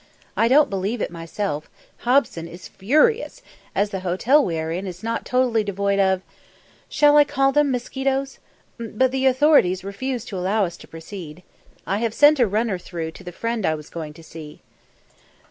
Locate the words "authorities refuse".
9.27-10.25